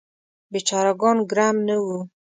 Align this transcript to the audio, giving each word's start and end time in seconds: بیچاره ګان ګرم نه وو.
بیچاره 0.51 0.91
ګان 1.01 1.17
ګرم 1.31 1.57
نه 1.67 1.75
وو. 1.83 1.99